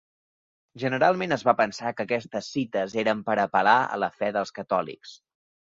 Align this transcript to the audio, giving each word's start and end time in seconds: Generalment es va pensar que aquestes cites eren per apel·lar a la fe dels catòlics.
Generalment 0.83 1.35
es 1.37 1.43
va 1.49 1.55
pensar 1.59 1.93
que 1.99 2.07
aquestes 2.07 2.49
cites 2.57 2.97
eren 3.05 3.23
per 3.29 3.39
apel·lar 3.47 3.79
a 3.91 4.03
la 4.07 4.15
fe 4.21 4.35
dels 4.41 4.59
catòlics. 4.59 5.19